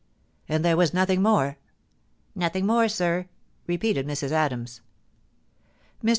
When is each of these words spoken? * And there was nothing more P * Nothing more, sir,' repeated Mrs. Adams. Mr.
* 0.27 0.49
And 0.49 0.65
there 0.65 0.75
was 0.75 0.95
nothing 0.95 1.21
more 1.21 1.59
P 1.59 1.59
* 2.07 2.35
Nothing 2.41 2.65
more, 2.65 2.89
sir,' 2.89 3.27
repeated 3.67 4.07
Mrs. 4.07 4.31
Adams. 4.31 4.81
Mr. 6.03 6.09